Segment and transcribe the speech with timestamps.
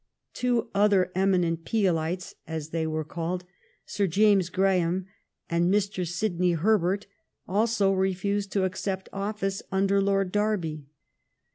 [0.33, 3.43] Two other eminent" Peelites," as they were called.
[3.85, 5.05] Sir James Graham
[5.47, 6.07] and Mr.
[6.11, 7.05] Sidney Herbert,
[7.47, 10.87] also refused to accept office under Lord Derby.